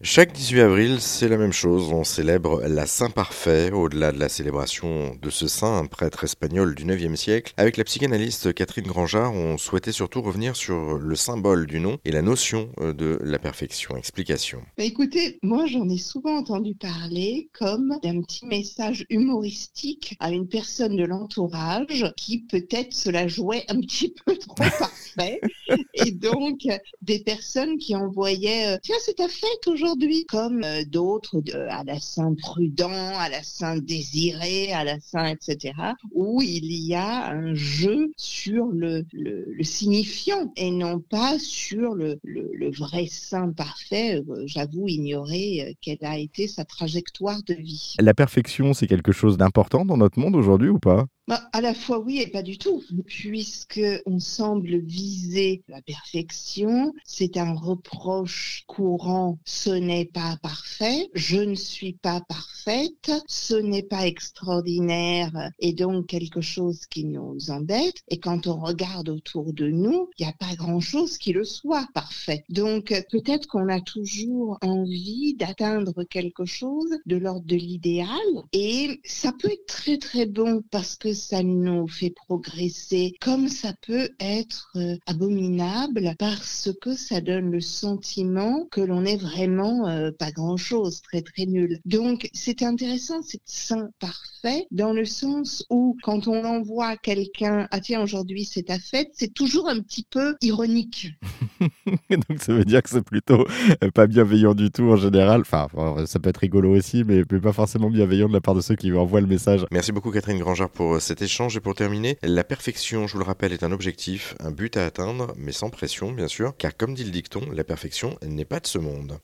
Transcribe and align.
Chaque 0.00 0.32
18 0.32 0.60
avril, 0.60 1.00
c'est 1.00 1.26
la 1.26 1.36
même 1.36 1.52
chose, 1.52 1.92
on 1.92 2.04
célèbre 2.04 2.62
la 2.68 2.86
Saint 2.86 3.10
Parfait, 3.10 3.72
au-delà 3.72 4.12
de 4.12 4.20
la 4.20 4.28
célébration 4.28 5.16
de 5.20 5.28
ce 5.28 5.48
saint, 5.48 5.76
un 5.76 5.86
prêtre 5.86 6.22
espagnol 6.22 6.76
du 6.76 6.84
9e 6.84 7.16
siècle. 7.16 7.52
Avec 7.56 7.76
la 7.76 7.82
psychanalyste 7.82 8.54
Catherine 8.54 8.86
Grangeard, 8.86 9.34
on 9.34 9.58
souhaitait 9.58 9.90
surtout 9.90 10.22
revenir 10.22 10.54
sur 10.54 10.98
le 10.98 11.16
symbole 11.16 11.66
du 11.66 11.80
nom 11.80 11.98
et 12.04 12.12
la 12.12 12.22
notion 12.22 12.70
euh, 12.78 12.92
de 12.92 13.18
la 13.24 13.40
perfection. 13.40 13.96
Explication. 13.96 14.60
Bah 14.76 14.84
écoutez, 14.84 15.40
moi 15.42 15.66
j'en 15.66 15.88
ai 15.88 15.98
souvent 15.98 16.36
entendu 16.36 16.76
parler 16.76 17.50
comme 17.52 17.98
d'un 18.00 18.20
petit 18.22 18.46
message 18.46 19.04
humoristique 19.10 20.14
à 20.20 20.30
une 20.30 20.46
personne 20.46 20.94
de 20.94 21.04
l'entourage 21.04 22.06
qui 22.16 22.44
peut-être 22.44 22.94
se 22.94 23.10
la 23.10 23.26
jouait 23.26 23.64
un 23.66 23.80
petit 23.80 24.14
peu 24.24 24.36
trop 24.36 24.54
parfait. 24.54 25.40
et 25.94 26.12
donc 26.12 26.60
des 27.02 27.18
personnes 27.18 27.78
qui 27.78 27.96
envoyaient, 27.96 28.76
euh, 28.76 28.78
tiens 28.80 28.94
c'est 29.04 29.16
ta 29.16 29.26
fête 29.26 29.66
aujourd'hui 29.66 29.87
aujourd'hui, 29.88 30.26
comme 30.26 30.62
euh, 30.64 30.84
d'autres, 30.84 31.42
à 31.70 31.82
la 31.82 31.98
Saint 31.98 32.34
Prudent, 32.34 32.90
à 32.90 33.30
la 33.30 33.42
Saint 33.42 33.78
Désiré, 33.78 34.70
à 34.72 34.84
la 34.84 35.00
Saint, 35.00 35.24
etc., 35.24 35.72
où 36.12 36.42
il 36.42 36.70
y 36.70 36.94
a 36.94 37.30
un 37.30 37.54
jeu 37.54 38.12
sur 38.18 38.66
le, 38.66 39.06
le, 39.12 39.62
signifiant 39.62 40.52
et 40.56 40.70
non 40.70 41.00
pas 41.00 41.38
sur 41.38 41.94
le, 41.94 42.18
le, 42.22 42.70
vrai 42.70 43.06
saint 43.06 43.50
parfait. 43.50 44.22
Euh, 44.28 44.42
j'avoue 44.44 44.88
ignorer 44.88 45.68
euh, 45.68 45.72
quelle 45.80 46.04
a 46.04 46.18
été 46.18 46.48
sa 46.48 46.66
trajectoire 46.66 47.42
de 47.44 47.54
vie. 47.54 47.94
La 47.98 48.12
perfection, 48.12 48.74
c'est 48.74 48.86
quelque 48.86 49.12
chose 49.12 49.38
d'important 49.38 49.86
dans 49.86 49.96
notre 49.96 50.18
monde 50.18 50.36
aujourd'hui 50.36 50.68
ou 50.68 50.78
pas? 50.78 51.06
Bah, 51.28 51.42
à 51.52 51.60
la 51.60 51.74
fois 51.74 51.98
oui 51.98 52.20
et 52.20 52.26
pas 52.26 52.42
du 52.42 52.56
tout, 52.56 52.82
puisque 53.06 53.82
on 54.06 54.18
semble 54.18 54.78
viser 54.78 55.62
la 55.68 55.82
perfection. 55.82 56.94
C'est 57.04 57.36
un 57.36 57.52
reproche 57.52 58.64
courant. 58.66 59.38
Ce 59.44 59.68
n'est 59.68 60.06
pas 60.06 60.38
parfait. 60.42 61.10
Je 61.12 61.36
ne 61.36 61.54
suis 61.54 61.92
pas 61.92 62.22
parfaite. 62.22 63.12
Ce 63.26 63.54
n'est 63.54 63.82
pas 63.82 64.06
extraordinaire 64.06 65.50
et 65.58 65.74
donc 65.74 66.06
quelque 66.06 66.40
chose 66.40 66.86
qui 66.86 67.04
nous 67.04 67.50
embête. 67.50 67.96
Et 68.08 68.18
quand 68.18 68.46
on 68.46 68.60
regarde 68.60 69.10
autour 69.10 69.52
de 69.52 69.68
nous, 69.68 70.08
il 70.18 70.24
n'y 70.24 70.30
a 70.30 70.34
pas 70.34 70.54
grand 70.56 70.80
chose 70.80 71.18
qui 71.18 71.34
le 71.34 71.44
soit 71.44 71.86
parfait. 71.92 72.44
Donc 72.48 72.94
peut-être 73.10 73.46
qu'on 73.48 73.68
a 73.68 73.82
toujours 73.82 74.56
envie 74.62 75.34
d'atteindre 75.34 76.04
quelque 76.04 76.46
chose 76.46 76.96
de 77.04 77.16
l'ordre 77.16 77.46
de 77.46 77.56
l'idéal 77.56 78.08
et 78.54 79.00
ça 79.04 79.32
peut 79.38 79.50
être 79.52 79.66
très 79.66 79.98
très 79.98 80.24
bon 80.24 80.62
parce 80.70 80.96
que 80.96 81.12
ça 81.18 81.42
nous 81.42 81.86
fait 81.88 82.10
progresser, 82.10 83.14
comme 83.20 83.48
ça 83.48 83.74
peut 83.86 84.10
être 84.20 84.70
euh, 84.76 84.96
abominable 85.06 86.14
parce 86.18 86.70
que 86.80 86.94
ça 86.94 87.20
donne 87.20 87.50
le 87.50 87.60
sentiment 87.60 88.66
que 88.70 88.80
l'on 88.80 89.04
est 89.04 89.16
vraiment 89.16 89.88
euh, 89.88 90.10
pas 90.10 90.30
grand-chose, 90.30 91.02
très 91.02 91.22
très 91.22 91.46
nul. 91.46 91.80
Donc 91.84 92.30
c'est 92.32 92.62
intéressant, 92.62 93.20
c'est 93.22 93.42
saint 93.44 93.90
parfait 93.98 94.66
dans 94.70 94.92
le 94.92 95.04
sens 95.04 95.64
où 95.70 95.96
quand 96.02 96.28
on 96.28 96.44
envoie 96.44 96.96
quelqu'un, 96.96 97.68
ah 97.70 97.80
tiens 97.80 98.02
aujourd'hui 98.02 98.44
c'est 98.44 98.64
ta 98.64 98.78
fête, 98.78 99.10
c'est 99.12 99.34
toujours 99.34 99.68
un 99.68 99.80
petit 99.80 100.06
peu 100.08 100.36
ironique. 100.40 101.08
Donc 102.10 102.40
ça 102.40 102.52
veut 102.52 102.64
dire 102.64 102.82
que 102.82 102.90
c'est 102.90 103.04
plutôt 103.04 103.46
euh, 103.82 103.90
pas 103.90 104.06
bienveillant 104.06 104.54
du 104.54 104.70
tout 104.70 104.84
en 104.84 104.96
général. 104.96 105.40
Enfin, 105.40 105.68
ça 106.06 106.18
peut 106.18 106.30
être 106.30 106.38
rigolo 106.38 106.74
aussi, 106.76 107.04
mais, 107.04 107.24
pas 107.24 107.52
forcément 107.52 107.90
bienveillant 107.90 108.28
de 108.28 108.32
la 108.32 108.40
part 108.40 108.54
de 108.54 108.60
ceux 108.60 108.74
qui 108.74 108.92
envoient 108.92 109.20
le 109.20 109.26
message. 109.26 109.64
Merci 109.70 109.92
beaucoup 109.92 110.10
Catherine 110.10 110.38
Grangard 110.38 110.70
pour 110.70 111.00
cet 111.00 111.22
échange. 111.22 111.56
Et 111.56 111.60
pour 111.60 111.74
terminer, 111.74 112.18
la 112.22 112.44
perfection, 112.44 113.06
je 113.06 113.12
vous 113.12 113.20
le 113.20 113.24
rappelle, 113.24 113.52
est 113.52 113.62
un 113.62 113.72
objectif, 113.72 114.34
un 114.40 114.50
but 114.50 114.76
à 114.76 114.84
atteindre, 114.84 115.34
mais 115.36 115.52
sans 115.52 115.70
pression 115.70 116.12
bien 116.12 116.28
sûr, 116.28 116.54
car 116.56 116.76
comme 116.76 116.94
dit 116.94 117.04
le 117.04 117.10
dicton, 117.10 117.40
la 117.52 117.64
perfection 117.64 118.16
n'est 118.26 118.44
pas 118.44 118.60
de 118.60 118.66
ce 118.66 118.78
monde. 118.78 119.16